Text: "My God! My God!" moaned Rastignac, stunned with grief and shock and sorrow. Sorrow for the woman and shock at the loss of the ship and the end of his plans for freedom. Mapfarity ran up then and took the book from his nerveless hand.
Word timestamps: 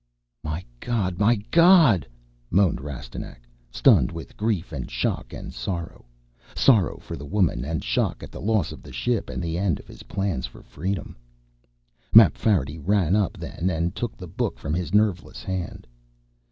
"My 0.41 0.65
God! 0.79 1.19
My 1.19 1.35
God!" 1.51 2.07
moaned 2.49 2.81
Rastignac, 2.81 3.43
stunned 3.69 4.11
with 4.11 4.35
grief 4.35 4.71
and 4.71 4.89
shock 4.89 5.31
and 5.31 5.53
sorrow. 5.53 6.05
Sorrow 6.55 6.97
for 6.97 7.15
the 7.15 7.23
woman 7.27 7.63
and 7.63 7.83
shock 7.83 8.23
at 8.23 8.31
the 8.31 8.41
loss 8.41 8.71
of 8.71 8.81
the 8.81 8.91
ship 8.91 9.29
and 9.29 9.43
the 9.43 9.59
end 9.59 9.79
of 9.79 9.85
his 9.87 10.01
plans 10.01 10.47
for 10.47 10.63
freedom. 10.63 11.15
Mapfarity 12.15 12.79
ran 12.79 13.15
up 13.15 13.37
then 13.37 13.69
and 13.69 13.95
took 13.95 14.17
the 14.17 14.25
book 14.25 14.57
from 14.57 14.73
his 14.73 14.91
nerveless 14.91 15.43
hand. 15.43 15.85